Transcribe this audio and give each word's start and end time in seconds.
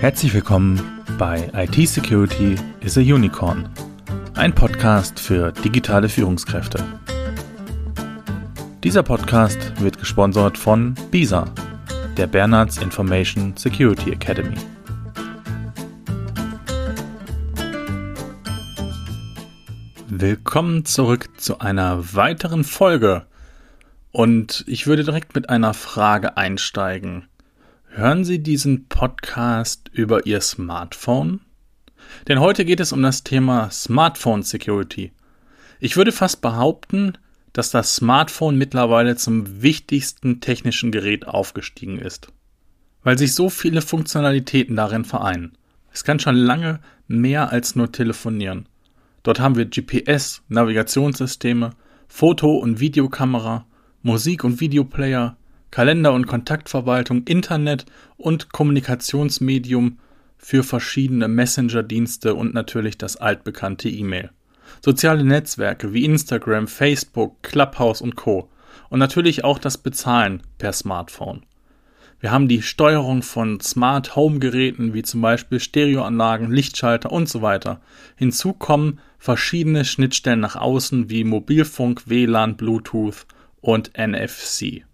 Herzlich 0.00 0.32
willkommen 0.32 0.80
bei 1.18 1.50
IT 1.52 1.86
Security 1.86 2.56
is 2.80 2.96
a 2.96 3.02
Unicorn, 3.02 3.68
ein 4.34 4.54
Podcast 4.54 5.20
für 5.20 5.52
digitale 5.52 6.08
Führungskräfte. 6.08 6.82
Dieser 8.82 9.02
Podcast 9.02 9.58
wird 9.78 9.98
gesponsert 9.98 10.56
von 10.56 10.94
BISA, 11.10 11.52
der 12.16 12.26
Bernards 12.28 12.78
Information 12.78 13.54
Security 13.58 14.12
Academy. 14.12 14.56
Willkommen 20.08 20.86
zurück 20.86 21.28
zu 21.36 21.58
einer 21.58 22.14
weiteren 22.14 22.64
Folge. 22.64 23.26
Und 24.12 24.64
ich 24.66 24.86
würde 24.86 25.04
direkt 25.04 25.34
mit 25.34 25.50
einer 25.50 25.74
Frage 25.74 26.38
einsteigen. 26.38 27.29
Hören 28.00 28.24
Sie 28.24 28.42
diesen 28.42 28.88
Podcast 28.88 29.90
über 29.92 30.24
Ihr 30.24 30.40
Smartphone? 30.40 31.40
Denn 32.28 32.40
heute 32.40 32.64
geht 32.64 32.80
es 32.80 32.92
um 32.92 33.02
das 33.02 33.24
Thema 33.24 33.70
Smartphone 33.70 34.42
Security. 34.42 35.12
Ich 35.80 35.98
würde 35.98 36.10
fast 36.10 36.40
behaupten, 36.40 37.18
dass 37.52 37.70
das 37.70 37.96
Smartphone 37.96 38.56
mittlerweile 38.56 39.16
zum 39.16 39.60
wichtigsten 39.60 40.40
technischen 40.40 40.92
Gerät 40.92 41.28
aufgestiegen 41.28 41.98
ist, 41.98 42.28
weil 43.02 43.18
sich 43.18 43.34
so 43.34 43.50
viele 43.50 43.82
Funktionalitäten 43.82 44.76
darin 44.76 45.04
vereinen. 45.04 45.52
Es 45.92 46.02
kann 46.02 46.18
schon 46.18 46.36
lange 46.36 46.80
mehr 47.06 47.52
als 47.52 47.76
nur 47.76 47.92
telefonieren. 47.92 48.66
Dort 49.24 49.40
haben 49.40 49.56
wir 49.56 49.66
GPS, 49.66 50.40
Navigationssysteme, 50.48 51.72
Foto- 52.08 52.56
und 52.56 52.80
Videokamera, 52.80 53.66
Musik- 54.02 54.44
und 54.44 54.58
Videoplayer, 54.58 55.36
Kalender- 55.70 56.12
und 56.12 56.26
Kontaktverwaltung, 56.26 57.24
Internet 57.24 57.86
und 58.16 58.52
Kommunikationsmedium 58.52 59.98
für 60.36 60.62
verschiedene 60.62 61.28
Messenger-Dienste 61.28 62.34
und 62.34 62.54
natürlich 62.54 62.98
das 62.98 63.16
altbekannte 63.16 63.88
E-Mail. 63.88 64.30
Soziale 64.82 65.24
Netzwerke 65.24 65.92
wie 65.92 66.04
Instagram, 66.04 66.66
Facebook, 66.66 67.42
Clubhouse 67.42 68.00
und 68.00 68.16
Co. 68.16 68.48
Und 68.88 68.98
natürlich 68.98 69.44
auch 69.44 69.58
das 69.58 69.78
Bezahlen 69.78 70.42
per 70.58 70.72
Smartphone. 70.72 71.42
Wir 72.20 72.32
haben 72.32 72.48
die 72.48 72.62
Steuerung 72.62 73.22
von 73.22 73.60
Smart 73.60 74.14
Home 74.14 74.40
Geräten 74.40 74.92
wie 74.92 75.02
zum 75.02 75.22
Beispiel 75.22 75.58
Stereoanlagen, 75.58 76.50
Lichtschalter 76.50 77.10
und 77.10 77.28
so 77.28 77.40
weiter. 77.42 77.80
Hinzu 78.16 78.52
kommen 78.52 78.98
verschiedene 79.18 79.84
Schnittstellen 79.84 80.40
nach 80.40 80.56
außen 80.56 81.08
wie 81.08 81.24
Mobilfunk, 81.24 82.02
WLAN, 82.08 82.56
Bluetooth 82.56 83.26
und 83.60 83.92
NFC. 83.96 84.84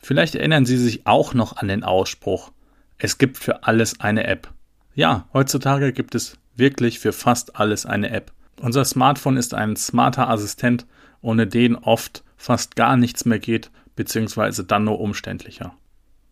Vielleicht 0.00 0.34
erinnern 0.34 0.66
Sie 0.66 0.76
sich 0.76 1.06
auch 1.06 1.34
noch 1.34 1.56
an 1.56 1.68
den 1.68 1.84
Ausspruch, 1.84 2.52
es 2.98 3.18
gibt 3.18 3.38
für 3.38 3.64
alles 3.64 4.00
eine 4.00 4.26
App. 4.26 4.52
Ja, 4.94 5.28
heutzutage 5.32 5.92
gibt 5.92 6.14
es 6.14 6.36
wirklich 6.56 6.98
für 6.98 7.12
fast 7.12 7.56
alles 7.56 7.86
eine 7.86 8.10
App. 8.10 8.32
Unser 8.60 8.84
Smartphone 8.84 9.36
ist 9.38 9.54
ein 9.54 9.76
smarter 9.76 10.28
Assistent, 10.28 10.86
ohne 11.22 11.46
den 11.46 11.76
oft 11.76 12.22
fast 12.36 12.76
gar 12.76 12.96
nichts 12.96 13.24
mehr 13.24 13.38
geht, 13.38 13.70
beziehungsweise 13.96 14.64
dann 14.64 14.84
nur 14.84 15.00
umständlicher. 15.00 15.74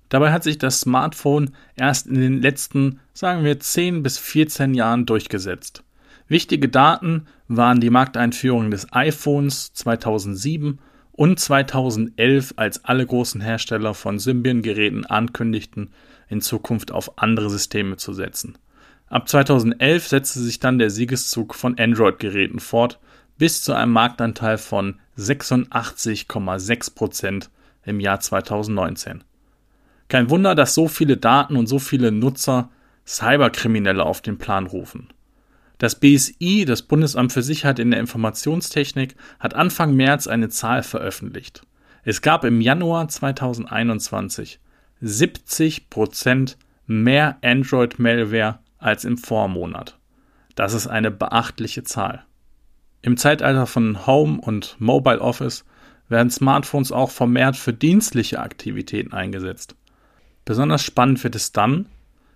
Dabei 0.09 0.33
hat 0.33 0.43
sich 0.43 0.59
das 0.59 0.81
Smartphone 0.81 1.51
erst 1.77 2.07
in 2.07 2.21
den 2.21 2.41
letzten, 2.41 3.01
sagen 3.13 3.45
wir, 3.45 3.61
10 3.61 4.03
bis 4.03 4.19
14 4.19 4.75
Jahren 4.75 5.07
durchgesetzt. 5.07 5.85
Wichtige 6.29 6.69
Daten 6.69 7.27
waren 7.47 7.81
die 7.81 7.91
Markteinführung 7.91 8.71
des 8.71 8.93
iPhones 8.93 9.73
2007 9.73 10.79
und 11.19 11.41
2011, 11.41 12.55
als 12.55 12.85
alle 12.85 13.05
großen 13.05 13.41
Hersteller 13.41 13.93
von 13.95 14.21
Symbian-Geräten 14.21 15.05
ankündigten, 15.05 15.91
in 16.29 16.41
Zukunft 16.41 16.93
auf 16.93 17.19
andere 17.19 17.51
Systeme 17.51 17.97
zu 17.97 18.12
setzen. 18.12 18.56
Ab 19.09 19.28
2011 19.28 20.07
setzte 20.07 20.39
sich 20.39 20.61
dann 20.61 20.78
der 20.78 20.91
Siegeszug 20.91 21.57
von 21.57 21.77
Android-Geräten 21.77 22.61
fort, 22.61 23.01
bis 23.37 23.65
zu 23.65 23.73
einem 23.73 23.91
Marktanteil 23.91 24.59
von 24.59 25.01
86,6 25.19 26.95
Prozent 26.95 27.51
im 27.83 27.99
Jahr 27.99 28.21
2019. 28.21 29.25
Kein 30.07 30.31
Wunder, 30.31 30.55
dass 30.55 30.73
so 30.73 30.87
viele 30.87 31.17
Daten 31.17 31.57
und 31.57 31.67
so 31.67 31.81
viele 31.81 32.12
Nutzer 32.12 32.71
Cyberkriminelle 33.05 34.05
auf 34.05 34.23
den 34.23 34.39
Plan 34.39 34.69
rufen. 34.69 35.09
Das 35.78 35.94
BSI, 35.94 36.65
das 36.66 36.83
Bundesamt 36.83 37.33
für 37.33 37.43
Sicherheit 37.43 37.78
in 37.78 37.93
der 37.93 38.00
Informationstechnik, 38.00 39.15
hat 39.39 39.55
Anfang 39.55 39.94
März 39.94 40.27
eine 40.27 40.49
Zahl 40.49 40.83
veröffentlicht. 40.83 41.62
Es 42.03 42.21
gab 42.21 42.44
im 42.44 42.61
Januar 42.61 43.09
2021 43.09 44.59
70 45.00 45.89
Prozent 45.89 46.59
mehr 46.87 47.39
Android-Malware 47.43 48.59
als 48.78 49.05
im 49.05 49.19
Vormonat. 49.19 49.97
Das 50.56 50.75
ist 50.75 50.89
eine 50.89 51.12
beachtliche 51.12 51.84
Zahl. 51.84 52.25
Im 53.00 53.16
Zeitalter 53.16 53.66
von 53.66 54.06
Home 54.06 54.41
und 54.41 54.75
Mobile 54.81 55.21
Office 55.21 55.65
werden 56.09 56.31
Smartphones 56.31 56.91
auch 56.91 57.10
vermehrt 57.10 57.56
für 57.56 57.72
dienstliche 57.72 58.41
Aktivitäten 58.41 59.12
eingesetzt. 59.12 59.77
Besonders 60.45 60.83
spannend 60.83 61.22
wird 61.22 61.37
es 61.37 61.53
dann, 61.53 61.87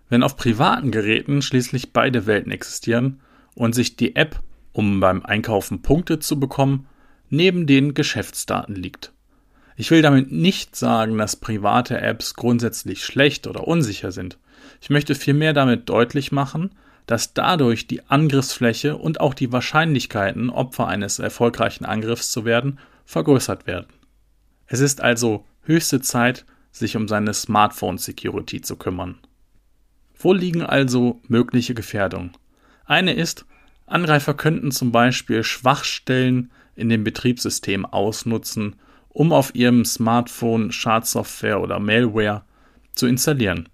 wenn 0.09 0.23
auf 0.23 0.37
privaten 0.37 0.93
Geräten 0.93 1.43
schließlich 1.43 1.93
beide 1.93 2.27
Welten 2.27 2.53
existieren 2.53 3.21
und 3.55 3.75
sich 3.75 3.97
die 3.97 4.17
App, 4.17 4.41
um 4.73 5.01
beim 5.01 5.23
Einkaufen 5.25 5.83
Punkte 5.83 6.19
zu 6.19 6.39
bekommen, 6.39 6.87
neben 7.29 7.67
den 7.67 7.95
Geschäftsdaten 7.95 8.75
liegt. 8.75 9.13
Ich 9.77 9.91
will 9.91 10.03
damit 10.03 10.31
nicht 10.31 10.77
sagen, 10.77 11.17
dass 11.17 11.37
private 11.37 12.01
Apps 12.01 12.35
grundsätzlich 12.35 13.05
schlecht 13.05 13.47
oder 13.47 13.67
unsicher 13.67 14.13
sind. 14.13 14.39
Ich 14.81 14.91
möchte 14.91 15.15
vielmehr 15.15 15.55
damit 15.55 15.89
deutlich 15.89 16.31
machen, 16.33 16.71
dass 17.07 17.35
dadurch 17.35 17.87
die 17.87 18.07
Angriffsfläche 18.09 18.97
und 18.97 19.21
auch 19.21 19.35
die 19.35 19.51
Wahrscheinlichkeiten, 19.51 20.51
Opfer 20.51 20.87
eines 20.87 21.19
erfolgreichen 21.19 21.85
Angriffs 21.85 22.31
zu 22.31 22.45
werden, 22.45 22.79
vergrößert 23.05 23.67
werden. 23.67 23.87
Es 24.67 24.81
ist 24.81 25.01
also 25.01 25.45
höchste 25.63 26.01
Zeit, 26.01 26.45
sich 26.71 26.97
um 26.97 27.09
seine 27.09 27.35
Smartphone 27.35 27.99
Security 27.99 28.61
zu 28.61 28.77
kümmern. 28.77 29.19
Wo 30.19 30.33
liegen 30.33 30.63
also 30.63 31.21
mögliche 31.29 31.75
Gefährdungen? 31.75 32.33
Eine 32.85 33.15
ist, 33.15 33.45
Angreifer 33.87 34.35
könnten 34.35 34.71
zum 34.71 34.93
Beispiel 34.93 35.45
Schwachstellen 35.45 36.51
in 36.75 36.89
dem 36.89 37.05
Betriebssystem 37.05 37.85
ausnutzen, 37.85 38.77
um 39.09 39.33
auf 39.33 39.55
ihrem 39.55 39.85
Smartphone 39.85 40.73
Schadsoftware 40.73 41.61
oder 41.61 41.79
Malware 41.79 42.43
zu 42.93 43.07
installieren. 43.07 43.69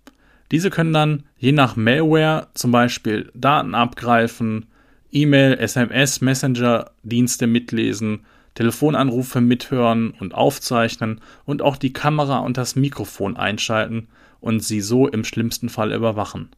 Diese 0.51 0.71
können 0.71 0.93
dann 0.93 1.25
je 1.37 1.53
nach 1.53 1.77
Malware 1.77 2.49
zum 2.55 2.73
Beispiel 2.73 3.31
Daten 3.35 3.75
abgreifen, 3.75 4.67
E-Mail, 5.11 5.59
SMS, 5.59 6.21
Messenger-Dienste 6.21 7.47
mitlesen, 7.47 8.25
Telefonanrufe 8.55 9.41
mithören 9.41 10.11
und 10.19 10.35
aufzeichnen 10.35 11.21
und 11.45 11.63
auch 11.63 11.77
die 11.77 11.93
Kamera 11.93 12.39
und 12.39 12.57
das 12.57 12.77
Mikrofon 12.77 13.37
einschalten 13.37 14.09
und 14.41 14.65
sie 14.65 14.81
so 14.81 15.07
im 15.07 15.25
schlimmsten 15.25 15.69
Fall 15.69 15.93
überwachen. 15.93 16.49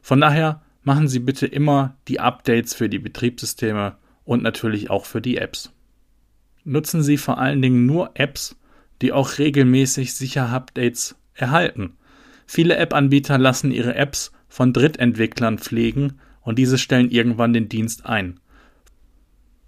Von 0.00 0.20
daher 0.20 0.62
machen 0.84 1.08
Sie 1.08 1.18
bitte 1.18 1.46
immer 1.46 1.96
die 2.08 2.20
Updates 2.20 2.74
für 2.74 2.88
die 2.88 2.98
Betriebssysteme 2.98 3.96
und 4.24 4.42
natürlich 4.42 4.90
auch 4.90 5.06
für 5.06 5.20
die 5.20 5.38
Apps. 5.38 5.72
Nutzen 6.64 7.02
Sie 7.02 7.16
vor 7.16 7.38
allen 7.38 7.60
Dingen 7.60 7.86
nur 7.86 8.12
Apps, 8.14 8.56
die 9.02 9.12
auch 9.12 9.38
regelmäßig 9.38 10.14
Sicher-Updates 10.14 11.16
erhalten. 11.34 11.96
Viele 12.46 12.76
App-Anbieter 12.76 13.38
lassen 13.38 13.70
ihre 13.70 13.94
Apps 13.94 14.32
von 14.48 14.72
Drittentwicklern 14.72 15.58
pflegen 15.58 16.20
und 16.42 16.58
diese 16.58 16.78
stellen 16.78 17.10
irgendwann 17.10 17.52
den 17.52 17.68
Dienst 17.68 18.06
ein. 18.06 18.38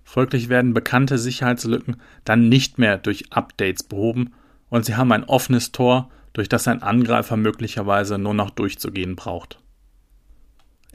Folglich 0.05 0.49
werden 0.49 0.73
bekannte 0.73 1.19
Sicherheitslücken 1.19 1.96
dann 2.25 2.49
nicht 2.49 2.79
mehr 2.79 2.96
durch 2.96 3.32
Updates 3.32 3.82
behoben 3.82 4.32
und 4.69 4.85
sie 4.85 4.94
haben 4.94 5.12
ein 5.12 5.25
offenes 5.25 5.73
Tor, 5.73 6.11
durch 6.32 6.49
das 6.49 6.69
ein 6.69 6.82
Angreifer 6.82 7.37
möglicherweise 7.37 8.19
nur 8.19 8.35
noch 8.35 8.50
durchzugehen 8.50 9.17
braucht. 9.17 9.58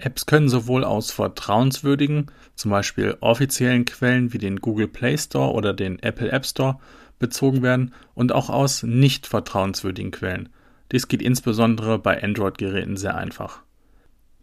Apps 0.01 0.25
können 0.25 0.49
sowohl 0.49 0.83
aus 0.83 1.11
vertrauenswürdigen, 1.11 2.27
zum 2.55 2.71
Beispiel 2.71 3.17
offiziellen 3.21 3.85
Quellen 3.85 4.33
wie 4.33 4.37
den 4.37 4.57
Google 4.57 4.87
Play 4.87 5.17
Store 5.17 5.53
oder 5.53 5.73
den 5.73 5.99
Apple 5.99 6.31
App 6.31 6.45
Store 6.45 6.79
bezogen 7.19 7.61
werden 7.61 7.93
und 8.13 8.31
auch 8.31 8.49
aus 8.49 8.83
nicht 8.83 9.27
vertrauenswürdigen 9.27 10.11
Quellen. 10.11 10.49
Dies 10.91 11.07
geht 11.07 11.21
insbesondere 11.21 11.99
bei 11.99 12.21
Android-Geräten 12.21 12.97
sehr 12.97 13.15
einfach. 13.15 13.61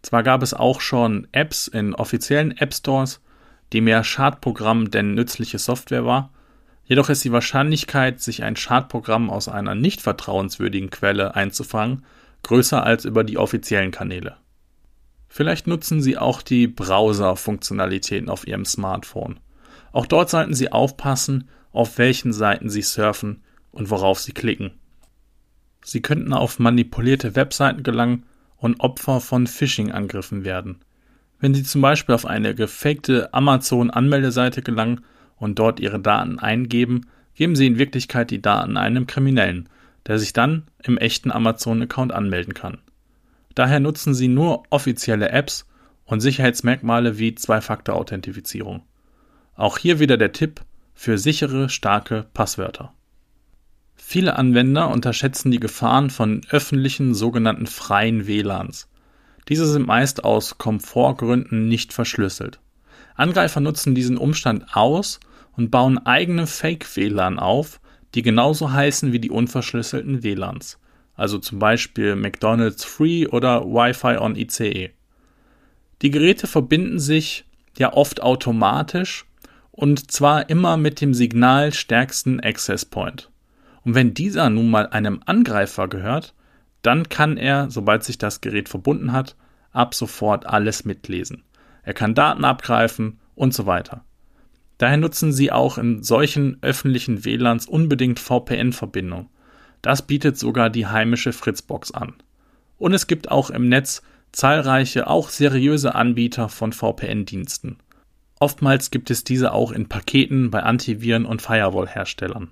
Zwar 0.01 0.23
gab 0.23 0.41
es 0.41 0.53
auch 0.53 0.81
schon 0.81 1.27
Apps 1.31 1.67
in 1.67 1.93
offiziellen 1.93 2.57
App 2.57 2.73
Stores, 2.73 3.21
die 3.73 3.81
mehr 3.81 4.03
Schadprogramm 4.03 4.89
denn 4.89 5.13
nützliche 5.13 5.59
Software 5.59 6.05
war, 6.05 6.31
jedoch 6.85 7.09
ist 7.09 7.23
die 7.23 7.31
Wahrscheinlichkeit, 7.31 8.19
sich 8.21 8.43
ein 8.43 8.55
Schadprogramm 8.55 9.29
aus 9.29 9.47
einer 9.47 9.75
nicht 9.75 10.01
vertrauenswürdigen 10.01 10.89
Quelle 10.89 11.35
einzufangen, 11.35 12.03
größer 12.43 12.83
als 12.83 13.05
über 13.05 13.23
die 13.23 13.37
offiziellen 13.37 13.91
Kanäle. 13.91 14.37
Vielleicht 15.29 15.67
nutzen 15.67 16.01
Sie 16.01 16.17
auch 16.17 16.41
die 16.41 16.67
Browser-Funktionalitäten 16.67 18.29
auf 18.29 18.47
Ihrem 18.47 18.65
Smartphone. 18.65 19.39
Auch 19.91 20.07
dort 20.07 20.29
sollten 20.29 20.55
Sie 20.55 20.71
aufpassen, 20.71 21.47
auf 21.71 21.97
welchen 21.99 22.33
Seiten 22.33 22.69
Sie 22.69 22.81
surfen 22.81 23.43
und 23.71 23.91
worauf 23.91 24.19
Sie 24.19 24.33
klicken. 24.33 24.71
Sie 25.83 26.01
könnten 26.01 26.33
auf 26.33 26.59
manipulierte 26.59 27.35
Webseiten 27.35 27.83
gelangen 27.83 28.25
und 28.57 28.79
Opfer 28.79 29.21
von 29.21 29.47
Phishing-Angriffen 29.47 30.43
werden. 30.43 30.79
Wenn 31.39 31.53
Sie 31.53 31.63
zum 31.63 31.81
Beispiel 31.81 32.15
auf 32.15 32.25
eine 32.25 32.53
gefakte 32.53 33.33
Amazon-Anmeldeseite 33.33 34.61
gelangen 34.61 35.05
und 35.37 35.59
dort 35.59 35.79
Ihre 35.79 35.99
Daten 35.99 36.39
eingeben, 36.39 37.05
geben 37.35 37.55
Sie 37.55 37.67
in 37.67 37.77
Wirklichkeit 37.77 38.31
die 38.31 38.41
Daten 38.41 38.75
einem 38.75 39.07
Kriminellen, 39.07 39.69
der 40.05 40.19
sich 40.19 40.33
dann 40.33 40.63
im 40.83 40.97
echten 40.97 41.31
Amazon-Account 41.31 42.11
anmelden 42.11 42.53
kann. 42.53 42.79
Daher 43.55 43.79
nutzen 43.79 44.13
Sie 44.13 44.27
nur 44.27 44.63
offizielle 44.69 45.29
Apps 45.29 45.65
und 46.05 46.21
Sicherheitsmerkmale 46.21 47.17
wie 47.17 47.35
Zwei-Faktor-Authentifizierung. 47.35 48.83
Auch 49.55 49.77
hier 49.77 49.99
wieder 49.99 50.17
der 50.17 50.31
Tipp 50.31 50.61
für 50.93 51.17
sichere, 51.17 51.69
starke 51.69 52.27
Passwörter. 52.33 52.93
Viele 53.95 54.37
Anwender 54.37 54.89
unterschätzen 54.89 55.51
die 55.51 55.59
Gefahren 55.59 56.09
von 56.09 56.41
öffentlichen 56.49 57.13
sogenannten 57.13 57.67
freien 57.67 58.25
WLANs. 58.25 58.89
Diese 59.49 59.67
sind 59.67 59.85
meist 59.85 60.23
aus 60.23 60.57
Komfortgründen 60.57 61.67
nicht 61.67 61.93
verschlüsselt. 61.93 62.59
Angreifer 63.15 63.59
nutzen 63.59 63.95
diesen 63.95 64.17
Umstand 64.17 64.75
aus 64.75 65.19
und 65.55 65.71
bauen 65.71 65.97
eigene 65.97 66.47
Fake-WLAN 66.47 67.37
auf, 67.37 67.81
die 68.15 68.21
genauso 68.21 68.71
heißen 68.71 69.11
wie 69.11 69.19
die 69.19 69.29
unverschlüsselten 69.29 70.23
WLANs, 70.23 70.79
also 71.19 71.37
zum 71.37 71.59
Beispiel 71.59 72.15
McDonald's 72.15 72.85
Free 72.85 73.27
oder 73.27 73.65
Wi-Fi 73.65 74.17
on 74.17 74.35
ICE. 74.35 74.91
Die 76.01 76.11
Geräte 76.11 76.47
verbinden 76.47 76.97
sich 76.97 77.45
ja 77.77 77.91
oft 77.91 78.21
automatisch 78.21 79.25
und 79.71 80.11
zwar 80.11 80.49
immer 80.49 80.77
mit 80.77 81.01
dem 81.01 81.13
signalstärksten 81.13 82.39
Access 82.39 82.85
Point. 82.85 83.29
Und 83.83 83.95
wenn 83.95 84.13
dieser 84.13 84.49
nun 84.49 84.69
mal 84.69 84.87
einem 84.87 85.21
Angreifer 85.25 85.89
gehört, 85.89 86.33
dann 86.83 87.09
kann 87.09 87.35
er, 87.35 87.69
sobald 87.69 88.05
sich 88.05 88.17
das 88.17 88.39
Gerät 88.39 88.69
verbunden 88.69 89.11
hat, 89.11 89.35
ab 89.71 89.95
sofort 89.95 90.45
alles 90.45 90.85
mitlesen. 90.85 91.43
Er 91.83 91.93
kann 91.93 92.15
Daten 92.15 92.45
abgreifen 92.45 93.19
und 93.35 93.53
so 93.53 93.65
weiter. 93.65 94.05
Daher 94.77 94.97
nutzen 94.97 95.33
Sie 95.33 95.51
auch 95.51 95.77
in 95.77 96.01
solchen 96.01 96.57
öffentlichen 96.61 97.25
WLANs 97.25 97.65
unbedingt 97.65 98.19
VPN-Verbindung. 98.21 99.29
Das 99.81 100.01
bietet 100.01 100.37
sogar 100.37 100.69
die 100.69 100.87
heimische 100.87 101.33
Fritzbox 101.33 101.91
an. 101.91 102.13
Und 102.77 102.93
es 102.93 103.07
gibt 103.07 103.31
auch 103.31 103.49
im 103.49 103.69
Netz 103.69 104.01
zahlreiche, 104.31 105.07
auch 105.07 105.29
seriöse 105.29 105.95
Anbieter 105.95 106.49
von 106.49 106.71
VPN-Diensten. 106.73 107.77
Oftmals 108.39 108.91
gibt 108.91 109.09
es 109.09 109.23
diese 109.23 109.51
auch 109.51 109.71
in 109.71 109.89
Paketen 109.89 110.49
bei 110.49 110.63
Antiviren- 110.63 111.25
und 111.25 111.41
Firewall-Herstellern. 111.41 112.51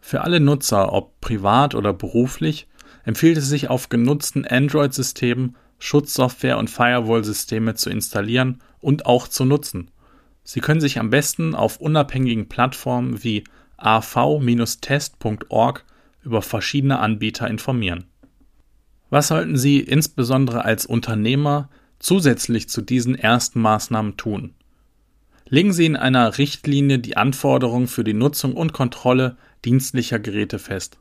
Für 0.00 0.22
alle 0.22 0.40
Nutzer, 0.40 0.92
ob 0.92 1.20
privat 1.20 1.76
oder 1.76 1.92
beruflich, 1.92 2.66
empfiehlt 3.04 3.36
es 3.36 3.48
sich 3.48 3.68
auf 3.70 3.88
genutzten 3.88 4.44
Android-Systemen 4.44 5.56
Schutzsoftware 5.78 6.58
und 6.58 6.70
Firewall-Systeme 6.70 7.74
zu 7.74 7.90
installieren 7.90 8.62
und 8.80 9.06
auch 9.06 9.28
zu 9.28 9.44
nutzen. 9.44 9.90
Sie 10.44 10.60
können 10.60 10.80
sich 10.80 10.98
am 10.98 11.10
besten 11.10 11.54
auf 11.54 11.76
unabhängigen 11.78 12.48
Plattformen 12.48 13.22
wie 13.22 13.44
av-test.org 13.76 14.24
über 16.22 16.42
verschiedene 16.42 16.98
Anbieter 16.98 17.48
informieren. 17.48 18.04
Was 19.10 19.28
sollten 19.28 19.56
Sie 19.56 19.80
insbesondere 19.80 20.64
als 20.64 20.86
Unternehmer 20.86 21.68
zusätzlich 21.98 22.68
zu 22.68 22.80
diesen 22.80 23.14
ersten 23.14 23.60
Maßnahmen 23.60 24.16
tun? 24.16 24.54
Legen 25.48 25.72
Sie 25.72 25.84
in 25.84 25.96
einer 25.96 26.38
Richtlinie 26.38 26.98
die 26.98 27.16
Anforderungen 27.16 27.88
für 27.88 28.04
die 28.04 28.14
Nutzung 28.14 28.54
und 28.54 28.72
Kontrolle 28.72 29.36
dienstlicher 29.64 30.18
Geräte 30.18 30.58
fest. 30.58 30.98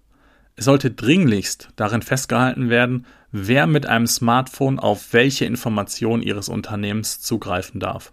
Es 0.58 0.66
sollte 0.66 0.92
dringlichst 0.92 1.70
darin 1.78 2.02
festgehalten 2.02 2.70
werden, 2.70 3.06
wer 3.32 3.66
mit 3.66 3.86
einem 3.86 4.08
Smartphone 4.08 4.78
auf 4.78 5.14
welche 5.14 5.46
Informationen 5.46 6.22
Ihres 6.22 6.50
Unternehmens 6.50 7.22
zugreifen 7.22 7.80
darf. 7.80 8.12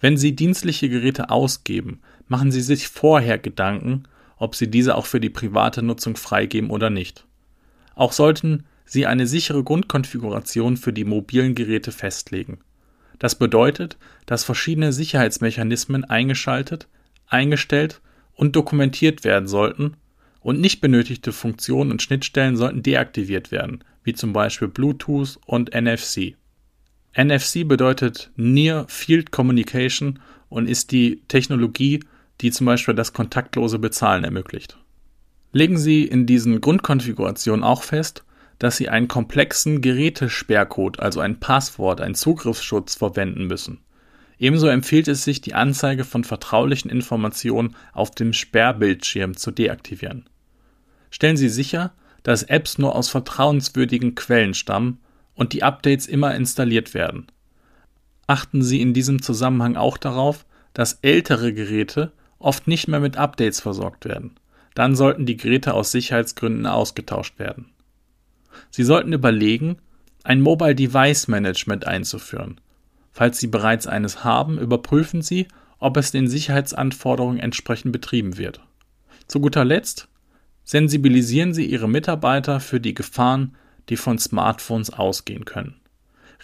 Wenn 0.00 0.16
Sie 0.16 0.36
dienstliche 0.36 0.88
Geräte 0.88 1.30
ausgeben, 1.30 2.00
machen 2.28 2.52
Sie 2.52 2.60
sich 2.60 2.86
vorher 2.88 3.38
Gedanken, 3.38 4.04
ob 4.36 4.54
Sie 4.54 4.70
diese 4.70 4.94
auch 4.94 5.06
für 5.06 5.20
die 5.20 5.30
private 5.30 5.82
Nutzung 5.82 6.16
freigeben 6.16 6.70
oder 6.70 6.90
nicht. 6.90 7.26
Auch 7.94 8.12
sollten 8.12 8.64
Sie 8.84 9.06
eine 9.06 9.26
sichere 9.26 9.64
Grundkonfiguration 9.64 10.76
für 10.76 10.92
die 10.92 11.04
mobilen 11.04 11.54
Geräte 11.54 11.90
festlegen. 11.90 12.58
Das 13.18 13.34
bedeutet, 13.34 13.96
dass 14.26 14.44
verschiedene 14.44 14.92
Sicherheitsmechanismen 14.92 16.04
eingeschaltet, 16.04 16.86
eingestellt 17.26 18.00
und 18.34 18.54
dokumentiert 18.54 19.24
werden 19.24 19.48
sollten 19.48 19.96
und 20.40 20.60
nicht 20.60 20.80
benötigte 20.80 21.32
Funktionen 21.32 21.90
und 21.90 22.02
Schnittstellen 22.02 22.56
sollten 22.56 22.82
deaktiviert 22.82 23.50
werden, 23.50 23.82
wie 24.04 24.12
zum 24.12 24.32
Beispiel 24.32 24.68
Bluetooth 24.68 25.38
und 25.46 25.74
NFC. 25.74 26.36
NFC 27.18 27.66
bedeutet 27.66 28.30
Near 28.36 28.86
Field 28.88 29.32
Communication 29.32 30.20
und 30.48 30.68
ist 30.68 30.92
die 30.92 31.22
Technologie, 31.28 32.00
die 32.40 32.50
zum 32.50 32.66
Beispiel 32.66 32.94
das 32.94 33.12
kontaktlose 33.12 33.78
Bezahlen 33.78 34.24
ermöglicht. 34.24 34.78
Legen 35.52 35.78
Sie 35.78 36.04
in 36.04 36.26
diesen 36.26 36.60
Grundkonfigurationen 36.60 37.64
auch 37.64 37.82
fest, 37.82 38.24
dass 38.58 38.76
Sie 38.76 38.88
einen 38.88 39.08
komplexen 39.08 39.80
Gerätesperrcode, 39.80 41.00
also 41.00 41.20
ein 41.20 41.40
Passwort, 41.40 42.00
einen 42.00 42.14
Zugriffsschutz 42.14 42.94
verwenden 42.94 43.46
müssen. 43.46 43.80
Ebenso 44.38 44.66
empfiehlt 44.68 45.08
es 45.08 45.24
sich, 45.24 45.40
die 45.40 45.54
Anzeige 45.54 46.04
von 46.04 46.24
vertraulichen 46.24 46.90
Informationen 46.90 47.74
auf 47.92 48.10
dem 48.10 48.32
Sperrbildschirm 48.32 49.36
zu 49.36 49.50
deaktivieren. 49.50 50.28
Stellen 51.10 51.36
Sie 51.36 51.48
sicher, 51.48 51.92
dass 52.22 52.42
Apps 52.42 52.76
nur 52.76 52.94
aus 52.94 53.08
vertrauenswürdigen 53.08 54.14
Quellen 54.14 54.52
stammen 54.52 54.98
und 55.34 55.52
die 55.52 55.62
Updates 55.62 56.06
immer 56.06 56.34
installiert 56.34 56.92
werden. 56.92 57.28
Achten 58.26 58.62
Sie 58.62 58.80
in 58.82 58.92
diesem 58.92 59.22
Zusammenhang 59.22 59.76
auch 59.76 59.96
darauf, 59.96 60.44
dass 60.74 60.98
ältere 61.02 61.54
Geräte 61.54 62.12
oft 62.38 62.66
nicht 62.66 62.88
mehr 62.88 63.00
mit 63.00 63.16
Updates 63.16 63.60
versorgt 63.60 64.04
werden. 64.04 64.38
Dann 64.74 64.94
sollten 64.94 65.26
die 65.26 65.36
Geräte 65.36 65.74
aus 65.74 65.90
Sicherheitsgründen 65.90 66.66
ausgetauscht 66.66 67.38
werden. 67.38 67.72
Sie 68.70 68.84
sollten 68.84 69.12
überlegen, 69.12 69.78
ein 70.22 70.40
Mobile 70.40 70.74
Device 70.74 71.28
Management 71.28 71.86
einzuführen. 71.86 72.60
Falls 73.12 73.38
Sie 73.38 73.46
bereits 73.46 73.86
eines 73.86 74.24
haben, 74.24 74.58
überprüfen 74.58 75.22
Sie, 75.22 75.48
ob 75.78 75.96
es 75.96 76.10
den 76.10 76.28
Sicherheitsanforderungen 76.28 77.38
entsprechend 77.38 77.92
betrieben 77.92 78.36
wird. 78.36 78.60
Zu 79.28 79.40
guter 79.40 79.64
Letzt 79.64 80.08
sensibilisieren 80.64 81.54
Sie 81.54 81.64
Ihre 81.64 81.88
Mitarbeiter 81.88 82.60
für 82.60 82.80
die 82.80 82.94
Gefahren, 82.94 83.56
die 83.88 83.96
von 83.96 84.18
Smartphones 84.18 84.90
ausgehen 84.90 85.44
können. 85.44 85.76